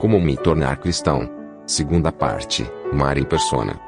[0.00, 1.28] Como me tornar cristão?
[1.66, 3.78] Segunda parte, Mar em persona.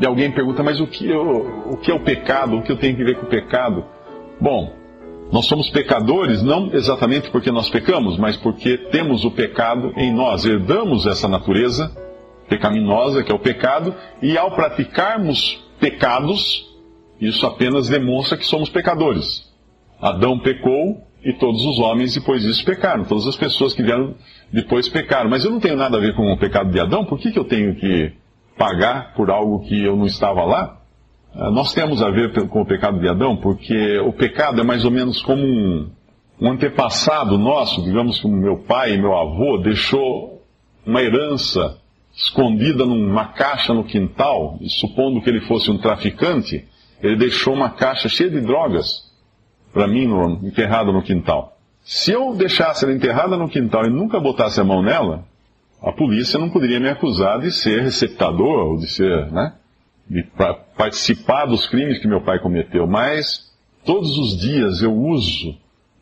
[0.00, 2.56] E alguém pergunta, mas o que, eu, o que é o pecado?
[2.56, 3.84] O que eu tenho que ver com o pecado?
[4.40, 4.72] Bom,
[5.30, 10.46] nós somos pecadores não exatamente porque nós pecamos, mas porque temos o pecado em nós,
[10.46, 11.94] herdamos essa natureza
[12.48, 16.66] pecaminosa que é o pecado, e ao praticarmos pecados,
[17.20, 19.46] isso apenas demonstra que somos pecadores.
[20.00, 24.14] Adão pecou e todos os homens depois disso pecaram, todas as pessoas que vieram
[24.52, 25.28] depois pecaram.
[25.28, 27.38] Mas eu não tenho nada a ver com o pecado de Adão, por que, que
[27.38, 28.12] eu tenho que
[28.56, 30.80] pagar por algo que eu não estava lá?
[31.34, 34.84] Ah, nós temos a ver com o pecado de Adão, porque o pecado é mais
[34.84, 35.90] ou menos como um,
[36.40, 40.42] um antepassado nosso, digamos que o meu pai e meu avô deixou
[40.86, 41.78] uma herança
[42.14, 46.64] escondida numa caixa no quintal, e supondo que ele fosse um traficante,
[47.02, 49.07] ele deixou uma caixa cheia de drogas
[49.78, 51.56] para mim no, enterrada no quintal.
[51.84, 55.24] Se eu deixasse ela enterrada no quintal e nunca botasse a mão nela,
[55.80, 59.54] a polícia não poderia me acusar de ser receptador ou de ser, né?
[60.10, 60.26] de
[60.76, 63.52] participar dos crimes que meu pai cometeu, mas
[63.84, 65.56] todos os dias eu uso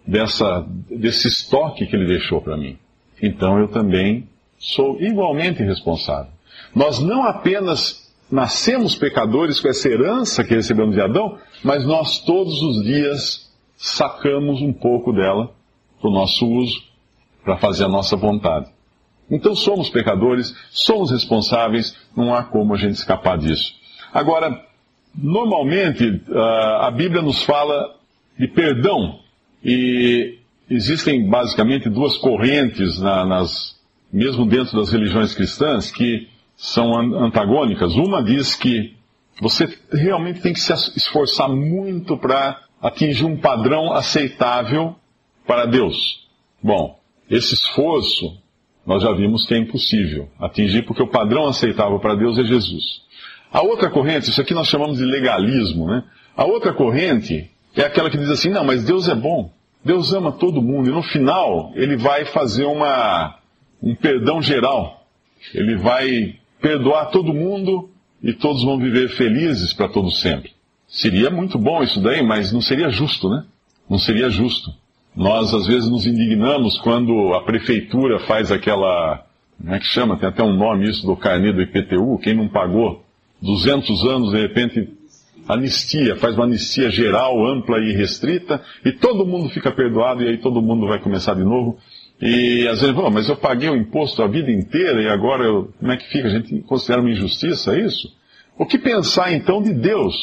[0.07, 2.79] dessa, desse estoque que ele deixou para mim.
[3.23, 4.27] Então eu também
[4.59, 6.33] sou igualmente responsável.
[6.75, 12.63] Nós não apenas nascemos pecadores com essa herança que recebemos de Adão, mas nós todos
[12.63, 13.46] os dias
[13.77, 15.55] sacamos um pouco dela
[16.01, 16.83] para o nosso uso,
[17.45, 18.71] para fazer a nossa vontade.
[19.31, 23.75] Então somos pecadores, somos responsáveis, não há como a gente escapar disso.
[24.13, 24.65] Agora,
[25.15, 26.23] normalmente
[26.81, 27.97] a Bíblia nos fala
[28.39, 29.19] de perdão
[29.65, 30.39] e
[30.71, 33.77] existem basicamente duas correntes nas,
[34.13, 37.95] mesmo dentro das religiões cristãs que são antagônicas.
[37.95, 38.95] Uma diz que
[39.41, 44.95] você realmente tem que se esforçar muito para atingir um padrão aceitável
[45.47, 46.27] para Deus.
[46.63, 46.99] Bom,
[47.31, 48.39] esse esforço
[48.87, 53.03] nós já vimos que é impossível atingir porque o padrão aceitável para Deus é Jesus.
[53.53, 56.05] A outra corrente, isso aqui nós chamamos de legalismo, né?
[56.37, 59.51] A outra corrente é aquela que diz assim: não, mas Deus é bom,
[59.85, 63.39] Deus ama todo mundo, e no final ele vai fazer uma,
[63.83, 65.07] um perdão geral.
[65.55, 67.91] Ele vai perdoar todo mundo
[68.23, 70.56] e todos vão viver felizes para todo sempre.
[70.89, 73.45] Seria muito bom isso daí, mas não seria justo, né?
[73.89, 74.71] Não seria justo.
[75.15, 79.25] Nós às vezes nos indignamos quando a prefeitura faz aquela,
[79.59, 80.19] como é que chama?
[80.19, 83.03] Tem até um nome isso do carnê do IPTU, quem não pagou
[83.41, 84.89] 200 anos, de repente,
[85.49, 90.39] anistia, faz uma anistia geral, ampla e restrita, e todo mundo fica perdoado, e aí
[90.39, 91.79] todo mundo vai começar de novo.
[92.21, 95.71] E às vezes, oh, mas eu paguei o imposto a vida inteira e agora eu,
[95.79, 96.29] como é que fica?
[96.29, 98.09] A gente considera uma injustiça isso?
[98.59, 100.15] O que pensar então de Deus?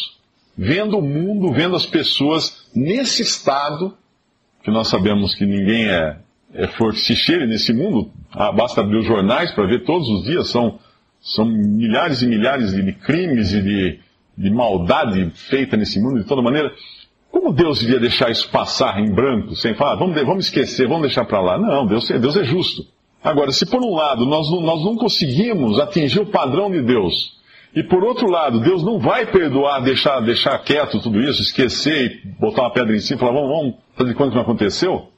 [0.57, 3.97] Vendo o mundo, vendo as pessoas nesse estado,
[4.63, 6.17] que nós sabemos que ninguém é,
[6.53, 10.79] é forticheiro nesse mundo, ah, basta abrir os jornais para ver todos os dias, são
[11.23, 13.99] são milhares e milhares de, crimes e de,
[14.37, 16.73] de maldade feita nesse mundo de toda maneira.
[17.31, 21.23] Como Deus iria deixar isso passar em branco, sem falar, vamos, vamos esquecer, vamos deixar
[21.25, 21.57] para lá?
[21.57, 22.85] Não, Deus, Deus é justo.
[23.23, 27.39] Agora, se por um lado nós, nós não conseguimos atingir o padrão de Deus,
[27.75, 32.27] e por outro lado, Deus não vai perdoar, deixar, deixar quieto tudo isso, esquecer e
[32.39, 35.09] botar uma pedra em cima e falar, vamos, vamos fazer quanto que não aconteceu?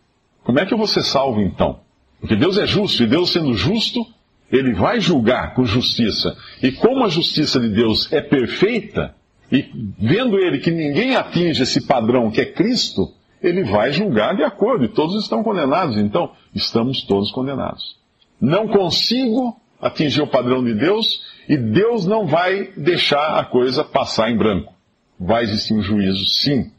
[0.44, 1.80] Como é que eu vou ser salvo então?
[2.20, 4.06] Porque Deus é justo, e Deus sendo justo,
[4.52, 6.36] ele vai julgar com justiça.
[6.64, 9.14] E como a justiça de Deus é perfeita,
[9.52, 9.66] e
[10.00, 13.12] vendo ele que ninguém atinge esse padrão que é Cristo,
[13.44, 15.98] ele vai julgar de acordo, e todos estão condenados.
[15.98, 17.98] Então, estamos todos condenados.
[18.40, 24.32] Não consigo atingir o padrão de Deus, e Deus não vai deixar a coisa passar
[24.32, 24.74] em branco.
[25.20, 26.72] Vai existir um juízo, sim.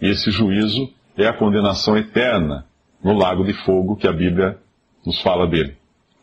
[0.00, 2.66] E esse juízo é a condenação eterna
[3.02, 4.58] no lago de fogo que a Bíblia
[5.04, 5.76] nos fala dele,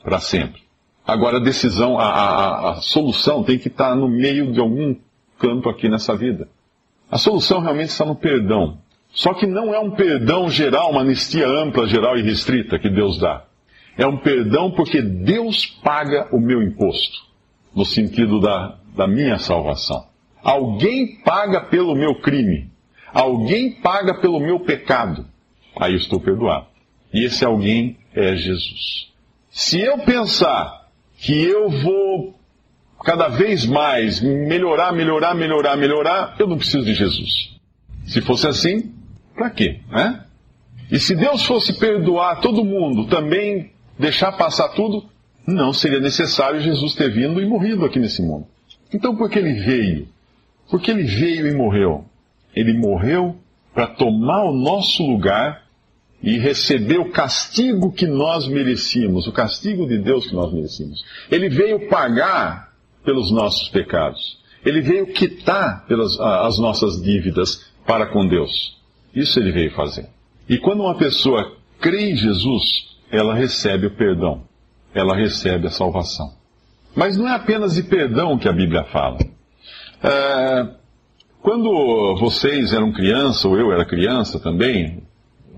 [0.03, 0.61] para sempre.
[1.05, 4.95] Agora a decisão, a, a, a solução tem que estar no meio de algum
[5.37, 6.47] canto aqui nessa vida.
[7.09, 8.79] A solução realmente está no perdão.
[9.11, 13.19] Só que não é um perdão geral, uma anistia ampla, geral e restrita que Deus
[13.19, 13.45] dá.
[13.97, 17.17] É um perdão porque Deus paga o meu imposto,
[17.73, 20.05] no sentido da, da minha salvação.
[20.43, 22.69] Alguém paga pelo meu crime.
[23.13, 25.25] Alguém paga pelo meu pecado.
[25.79, 26.67] Aí eu estou perdoado.
[27.13, 29.11] E esse alguém é Jesus.
[29.49, 32.35] Se eu pensar que eu vou
[33.03, 37.55] cada vez mais melhorar, melhorar, melhorar, melhorar, eu não preciso de Jesus.
[38.05, 38.93] Se fosse assim,
[39.33, 39.79] para quê?
[39.89, 40.25] Né?
[40.91, 45.05] E se Deus fosse perdoar todo mundo, também deixar passar tudo,
[45.47, 48.47] não seria necessário Jesus ter vindo e morrido aqui nesse mundo.
[48.93, 50.07] Então por que ele veio?
[50.69, 52.05] Porque ele veio e morreu.
[52.55, 53.35] Ele morreu
[53.73, 55.65] para tomar o nosso lugar
[56.23, 61.03] e receber o castigo que nós merecíamos, o castigo de Deus que nós merecíamos.
[61.29, 64.39] Ele veio pagar pelos nossos pecados.
[64.65, 68.75] Ele veio quitar pelas, as nossas dívidas para com Deus.
[69.13, 70.09] Isso ele veio fazer.
[70.49, 74.43] E quando uma pessoa crê em Jesus, ela recebe o perdão,
[74.93, 76.33] ela recebe a salvação.
[76.95, 79.17] Mas não é apenas de perdão que a Bíblia fala.
[80.01, 80.67] É,
[81.41, 85.03] quando vocês eram criança, ou eu era criança também,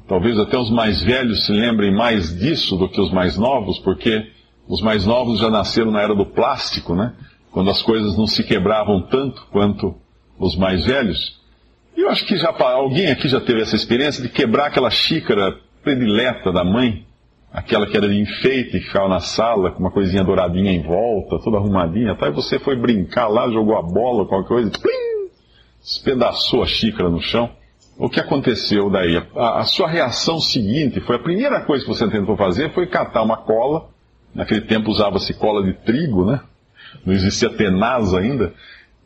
[0.08, 4.32] talvez até os mais velhos se lembrem mais disso do que os mais novos, porque
[4.68, 7.14] os mais novos já nasceram na era do plástico, né?
[7.52, 9.96] Quando as coisas não se quebravam tanto quanto
[10.40, 11.40] os mais velhos.
[11.96, 15.58] E eu acho que já alguém aqui já teve essa experiência de quebrar aquela xícara
[15.84, 17.06] predileta da mãe,
[17.52, 21.40] aquela que era de enfeite, que ficava na sala, com uma coisinha douradinha em volta,
[21.40, 22.28] toda arrumadinha, tá?
[22.28, 25.30] e você foi brincar lá, jogou a bola, qualquer coisa, plim,
[25.82, 27.50] espedaçou a xícara no chão.
[27.98, 29.18] O que aconteceu daí?
[29.36, 33.24] A, a sua reação seguinte foi a primeira coisa que você tentou fazer foi catar
[33.24, 33.90] uma cola.
[34.36, 36.42] Naquele tempo usava-se cola de trigo, né?
[37.04, 38.54] Não existia tenaz ainda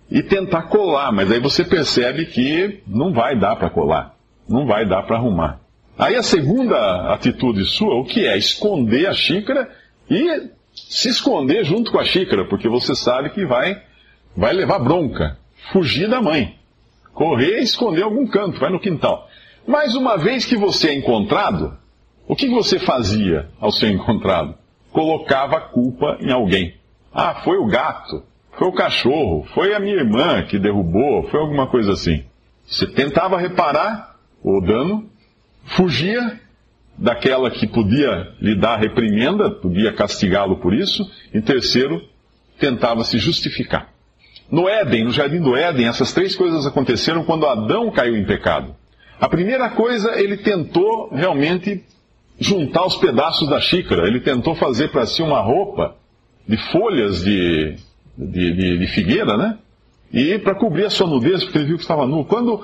[0.09, 4.13] e tentar colar, mas aí você percebe que não vai dar para colar,
[4.47, 5.60] não vai dar para arrumar.
[6.01, 8.35] Aí a segunda atitude sua, o que é?
[8.35, 9.69] Esconder a xícara
[10.09, 13.79] e se esconder junto com a xícara, porque você sabe que vai,
[14.35, 15.37] vai levar bronca,
[15.71, 16.55] fugir da mãe,
[17.13, 19.29] correr e esconder algum canto, vai no quintal.
[19.67, 21.77] Mas uma vez que você é encontrado,
[22.27, 24.55] o que você fazia ao ser encontrado?
[24.91, 26.73] Colocava a culpa em alguém.
[27.13, 28.23] Ah, foi o gato,
[28.57, 32.25] foi o cachorro, foi a minha irmã que derrubou, foi alguma coisa assim.
[32.65, 35.10] Você tentava reparar o dano,
[35.63, 36.39] fugia
[36.97, 41.03] daquela que podia lhe dar reprimenda, podia castigá-lo por isso,
[41.33, 42.01] e terceiro,
[42.59, 43.89] tentava se justificar.
[44.51, 48.75] No Éden, no jardim do Éden, essas três coisas aconteceram quando Adão caiu em pecado.
[49.19, 51.83] A primeira coisa, ele tentou realmente
[52.39, 55.95] juntar os pedaços da xícara, ele tentou fazer para si uma roupa
[56.47, 57.77] de folhas de
[58.17, 59.57] de, de, de figueira, né?
[60.11, 62.25] E para cobrir a sua nudez, porque ele viu que estava nu.
[62.25, 62.61] Quando,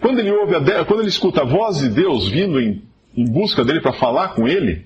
[0.00, 2.82] quando, ele, ouve a, quando ele escuta a voz de Deus vindo em,
[3.16, 4.84] em busca dele para falar com ele,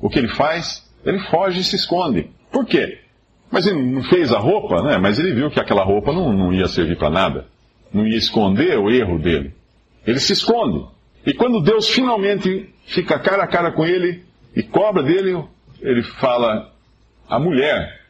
[0.00, 0.88] o que ele faz?
[1.04, 2.30] Ele foge e se esconde.
[2.50, 2.98] Por quê?
[3.50, 4.98] Mas ele não fez a roupa, né?
[4.98, 7.46] Mas ele viu que aquela roupa não, não ia servir para nada.
[7.92, 9.52] Não ia esconder o erro dele.
[10.06, 10.86] Ele se esconde.
[11.26, 14.24] E quando Deus finalmente fica cara a cara com ele
[14.56, 15.44] e cobra dele,
[15.80, 16.72] ele fala:
[17.28, 18.00] A mulher,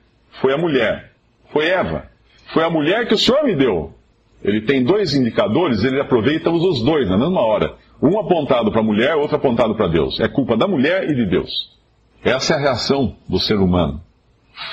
[0.41, 1.13] foi a mulher
[1.53, 2.11] foi Eva.
[2.53, 3.95] Foi a mulher que o Senhor me deu.
[4.45, 7.77] Ele tem dois indicadores, ele aproveita os dois na mesma hora.
[8.03, 10.19] Um apontado para a mulher, outro apontado para Deus.
[10.19, 11.51] É culpa da mulher e de Deus.
[12.25, 14.03] Essa é a reação do ser humano.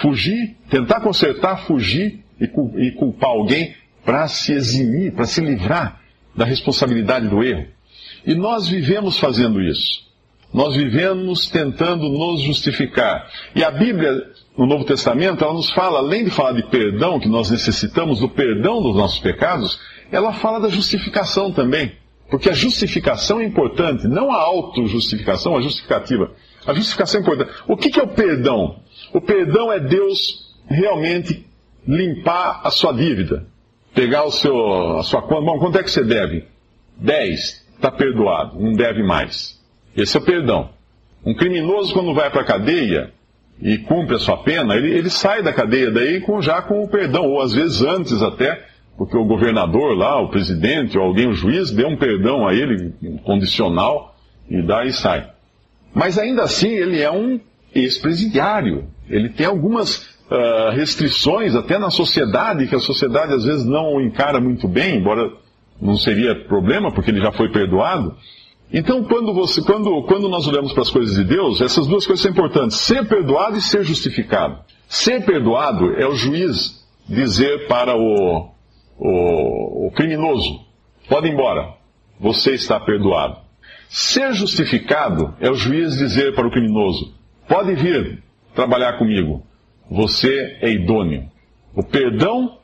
[0.02, 6.02] Fugir, tentar consertar, fugir e culpar alguém para se eximir, para se livrar
[6.36, 7.68] da responsabilidade do erro.
[8.26, 10.09] E nós vivemos fazendo isso.
[10.54, 13.30] Nós vivemos tentando nos justificar.
[13.56, 17.30] E a Bíblia no Novo Testamento, ela nos fala, além de falar de perdão, que
[17.30, 19.80] nós necessitamos do perdão dos nossos pecados,
[20.12, 21.94] ela fala da justificação também.
[22.30, 26.32] Porque a justificação é importante, não a auto-justificação, a justificativa.
[26.66, 27.52] A justificação é importante.
[27.68, 28.82] O que, é o perdão?
[29.14, 31.46] O perdão é Deus realmente
[31.88, 33.48] limpar a sua dívida.
[33.96, 35.42] Pegar o seu, a sua conta.
[35.42, 36.46] Bom, quanto é que você deve?
[36.98, 37.68] 10.
[37.76, 38.60] Está perdoado.
[38.60, 39.59] Não deve mais.
[40.02, 40.70] Esse é o perdão.
[41.26, 43.12] Um criminoso, quando vai para a cadeia,
[43.62, 46.88] e cumpre a sua pena, ele, ele sai da cadeia daí com, já com o
[46.88, 48.66] perdão, ou às vezes antes até,
[48.98, 52.94] porque o governador lá, o presidente, ou alguém, o juiz, deu um perdão a ele,
[53.24, 54.16] condicional,
[54.50, 55.30] e daí sai.
[55.94, 57.40] Mas ainda assim, ele é um
[57.76, 58.86] ex-presidiário.
[59.10, 59.98] Ele tem algumas
[60.30, 64.98] uh, restrições, até na sociedade, que a sociedade às vezes não o encara muito bem,
[64.98, 65.30] embora
[65.82, 68.16] não seria problema, porque ele já foi perdoado.
[68.72, 72.22] Então, quando, você, quando, quando nós olhamos para as coisas de Deus, essas duas coisas
[72.22, 74.60] são importantes: ser perdoado e ser justificado.
[74.88, 78.52] Ser perdoado é o juiz dizer para o,
[78.98, 80.66] o, o criminoso:
[81.08, 81.74] pode ir embora,
[82.20, 83.38] você está perdoado.
[83.90, 87.12] Ser justificado é o juiz dizer para o criminoso:
[87.48, 88.24] pode vir
[88.54, 89.44] trabalhar comigo,
[89.90, 91.28] você é idôneo.
[91.76, 92.60] O perdão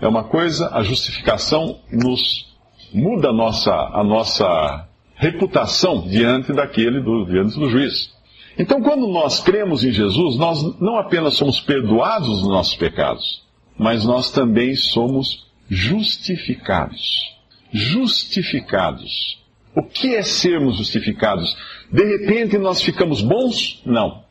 [0.00, 2.56] é uma coisa, a justificação nos
[2.94, 4.87] muda a nossa, a nossa
[5.18, 8.10] reputação diante daquele, do, diante do juiz.
[8.56, 13.42] Então, quando nós cremos em Jesus, nós não apenas somos perdoados dos nossos pecados,
[13.76, 17.36] mas nós também somos justificados.
[17.72, 19.38] Justificados.
[19.76, 21.56] O que é sermos justificados?
[21.92, 23.82] De repente nós ficamos bons?
[23.84, 24.24] Não.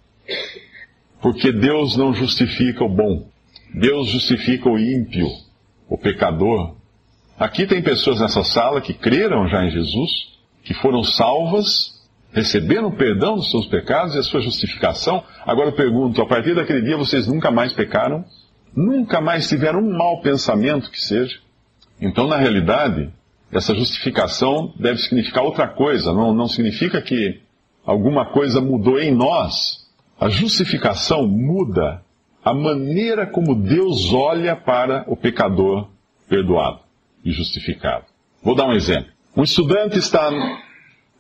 [1.22, 3.30] Porque Deus não justifica o bom.
[3.74, 5.28] Deus justifica o ímpio,
[5.88, 6.76] o pecador.
[7.38, 10.37] Aqui tem pessoas nessa sala que creram já em Jesus,
[10.68, 15.24] que foram salvas, receberam o perdão dos seus pecados e a sua justificação.
[15.46, 18.26] Agora eu pergunto, a partir daquele dia vocês nunca mais pecaram?
[18.76, 21.40] Nunca mais tiveram um mau pensamento que seja?
[22.02, 23.10] Então, na realidade,
[23.50, 27.40] essa justificação deve significar outra coisa, não, não significa que
[27.86, 29.88] alguma coisa mudou em nós.
[30.20, 32.02] A justificação muda
[32.44, 35.88] a maneira como Deus olha para o pecador
[36.28, 36.82] perdoado
[37.24, 38.04] e justificado.
[38.44, 39.17] Vou dar um exemplo.
[39.38, 40.32] Um estudante está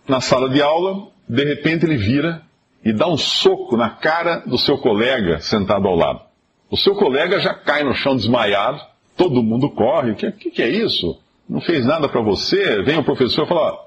[0.08, 2.42] na sala de aula, de repente ele vira
[2.84, 6.22] e dá um soco na cara do seu colega sentado ao lado.
[6.68, 8.82] O seu colega já cai no chão desmaiado,
[9.16, 10.14] todo mundo corre.
[10.14, 11.22] O que, que, que, é isso?
[11.48, 12.82] Não fez nada para você?
[12.82, 13.78] Vem o professor e fala: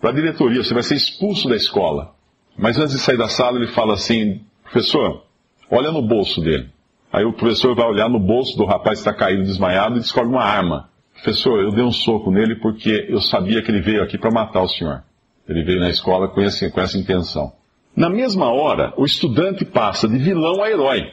[0.00, 2.14] para a diretoria, você vai ser expulso da escola.
[2.56, 5.24] Mas antes de sair da sala, ele fala assim: professor,
[5.68, 6.70] olha no bolso dele.
[7.12, 10.30] Aí o professor vai olhar no bolso do rapaz que está caído desmaiado e descobre
[10.30, 10.90] uma arma.
[11.22, 14.62] Professor, eu dei um soco nele porque eu sabia que ele veio aqui para matar
[14.62, 15.02] o senhor.
[15.46, 17.52] Ele veio na escola com, esse, com essa intenção.
[17.94, 21.10] Na mesma hora, o estudante passa de vilão a herói.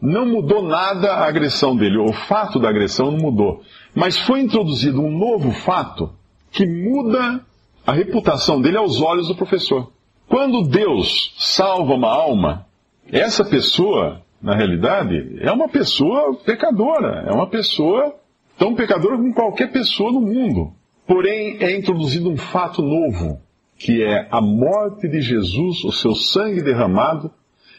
[0.00, 3.62] Não mudou nada a agressão dele, o fato da agressão não mudou.
[3.92, 6.12] Mas foi introduzido um novo fato
[6.52, 7.40] que muda
[7.84, 9.90] a reputação dele aos olhos do professor.
[10.28, 12.66] Quando Deus salva uma alma,
[13.10, 18.14] essa pessoa, na realidade, é uma pessoa pecadora, é uma pessoa
[18.58, 20.72] tão pecadora como qualquer pessoa no mundo.
[21.06, 23.40] Porém, é introduzido um fato novo
[23.78, 27.30] que é a morte de Jesus, o seu sangue derramado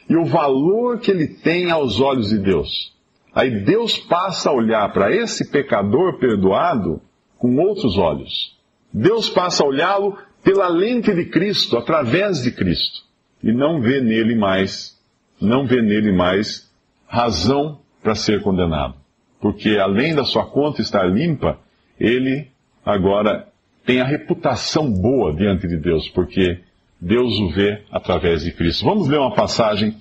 [0.09, 2.97] e o valor que ele tem aos olhos de Deus.
[3.35, 7.01] Aí Deus passa a olhar para esse pecador perdoado
[7.37, 8.57] com outros olhos.
[8.91, 13.01] Deus passa a olhá-lo pela lente de Cristo, através de Cristo,
[13.43, 14.97] e não vê nele mais,
[15.39, 16.71] não vê nele mais
[17.05, 18.95] razão para ser condenado.
[19.41, 21.59] Porque além da sua conta estar limpa,
[21.99, 22.47] ele
[22.85, 23.47] agora
[23.85, 26.59] tem a reputação boa diante de Deus, porque
[26.99, 28.85] Deus o vê através de Cristo.
[28.85, 29.95] Vamos ler uma passagem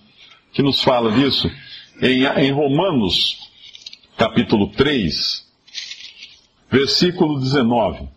[0.53, 1.51] que nos fala disso
[2.03, 3.39] em, em Romanos,
[4.17, 5.47] capítulo 3,
[6.71, 8.09] versículo 19.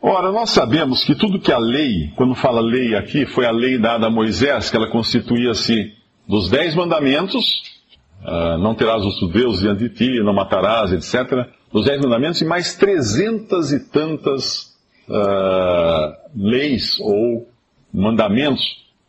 [0.00, 3.78] Ora, nós sabemos que tudo que a lei, quando fala lei aqui, foi a lei
[3.78, 5.92] dada a Moisés, que ela constituía-se
[6.26, 7.77] dos dez mandamentos,
[8.22, 12.44] uh, não terás outro Deus diante de ti, não matarás, etc., dos dez mandamentos e
[12.44, 14.74] mais trezentas e tantas
[15.08, 17.48] uh, leis ou
[17.92, 18.62] mandamentos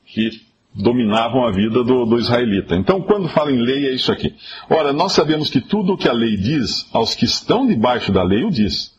[0.06, 0.30] que
[0.74, 2.76] dominavam a vida do, do, israelita.
[2.76, 4.36] Então, quando fala em lei, é isso aqui.
[4.70, 8.24] Ora, nós sabemos que tudo o que a lei diz, aos que estão debaixo da
[8.24, 8.98] lei o diz,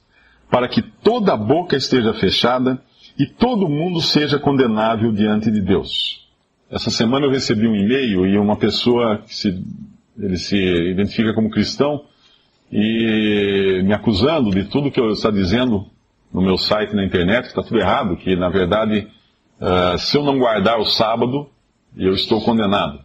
[0.51, 2.83] para que toda a boca esteja fechada
[3.19, 6.27] e todo mundo seja condenável diante de Deus.
[6.71, 9.63] Essa semana eu recebi um e-mail e uma pessoa que se,
[10.21, 12.05] ele se identifica como cristão
[12.71, 15.87] e me acusando de tudo que eu está dizendo
[16.33, 19.09] no meu site na internet, que está tudo errado, que na verdade,
[19.61, 21.49] uh, se eu não guardar o sábado,
[21.97, 23.01] eu estou condenado.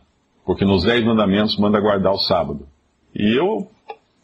[0.45, 2.67] Porque nos dez mandamentos manda guardar o sábado.
[3.15, 3.67] E eu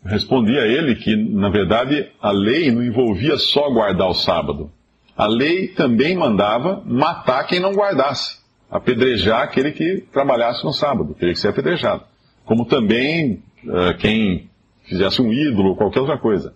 [0.06, 4.72] respondi a ele que, na verdade, a lei não envolvia só guardar o sábado.
[5.18, 11.34] A lei também mandava matar quem não guardasse, apedrejar aquele que trabalhasse no sábado, teria
[11.34, 12.04] que ser apedrejado.
[12.52, 14.50] Como também uh, quem
[14.84, 16.54] fizesse um ídolo ou qualquer outra coisa.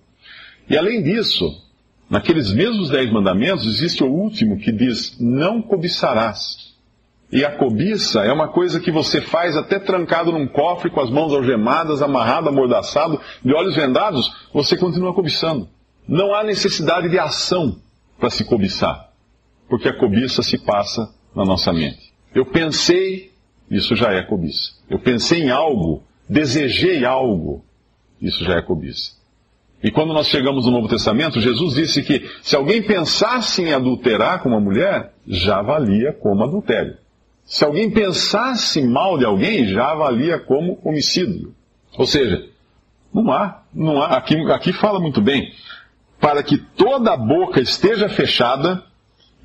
[0.70, 1.46] E além disso,
[2.10, 6.76] Naqueles mesmos dez mandamentos, existe o último que diz: Não cobiçarás.
[7.32, 11.10] E a cobiça é uma coisa que você faz até trancado num cofre, com as
[11.10, 15.68] mãos algemadas, amarrado, amordaçado, de olhos vendados, você continua cobiçando.
[16.08, 17.78] Não há necessidade de ação
[18.20, 19.10] para se cobiçar,
[19.68, 22.14] porque a cobiça se passa na nossa mente.
[22.34, 23.32] Eu pensei,
[23.70, 24.74] isso já é cobiça.
[24.90, 27.64] Eu pensei em algo, desejei algo,
[28.22, 29.14] isso já é cobiça.
[29.84, 34.42] E quando nós chegamos no Novo Testamento, Jesus disse que se alguém pensasse em adulterar
[34.42, 36.98] com uma mulher, já valia como adultério.
[37.46, 41.54] Se alguém pensasse mal de alguém, já valia como homicídio.
[41.98, 42.48] Ou seja,
[43.14, 45.52] não há, não há, aqui, aqui fala muito bem,
[46.20, 48.84] para que toda a boca esteja fechada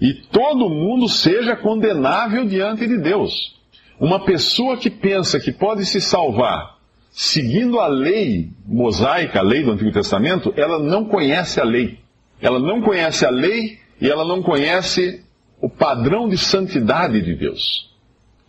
[0.00, 3.59] e todo mundo seja condenável diante de Deus.
[4.00, 6.80] Uma pessoa que pensa que pode se salvar
[7.10, 11.98] seguindo a lei mosaica, a lei do Antigo Testamento, ela não conhece a lei.
[12.40, 15.22] Ela não conhece a lei e ela não conhece
[15.60, 17.90] o padrão de santidade de Deus,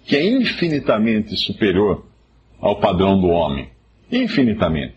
[0.06, 2.06] que é infinitamente superior
[2.62, 3.70] ao padrão do homem.
[4.10, 4.96] Infinitamente.